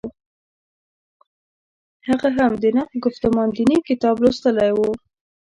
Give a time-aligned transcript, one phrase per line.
[2.07, 4.79] هغه هم «نقد ګفتمان دیني» کتاب لوستلی و.